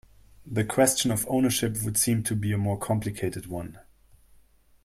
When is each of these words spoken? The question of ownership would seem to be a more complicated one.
The 0.47 0.63
question 0.65 1.11
of 1.11 1.27
ownership 1.29 1.83
would 1.83 1.95
seem 1.95 2.23
to 2.23 2.35
be 2.35 2.51
a 2.51 2.57
more 2.57 2.75
complicated 2.79 3.45
one. 3.45 3.77